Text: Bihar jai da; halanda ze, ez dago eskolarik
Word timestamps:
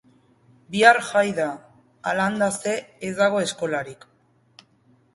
Bihar 0.75 0.99
jai 1.09 1.23
da; 1.41 1.51
halanda 2.13 2.49
ze, 2.63 2.75
ez 3.09 3.15
dago 3.23 3.47
eskolarik 3.49 4.13